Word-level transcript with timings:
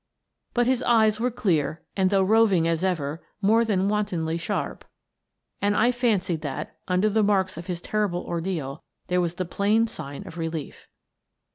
But 0.55 0.65
his 0.65 0.81
eyes 0.81 1.19
were 1.19 1.29
clear 1.29 1.83
and, 1.95 2.09
though 2.09 2.23
roving 2.23 2.67
as 2.67 2.83
ever, 2.83 3.23
more 3.39 3.63
than 3.63 3.87
wontedly 3.87 4.39
sharp, 4.39 4.83
and 5.61 5.75
I 5.77 5.91
fancied 5.91 6.41
that, 6.41 6.75
under 6.87 7.07
the 7.07 7.21
marks 7.21 7.55
of 7.55 7.67
his 7.67 7.81
terrible 7.83 8.23
ordeal, 8.25 8.83
there 9.09 9.21
was 9.21 9.35
the 9.35 9.45
plain 9.45 9.85
sign 9.85 10.25
of 10.25 10.39
relief. 10.39 10.87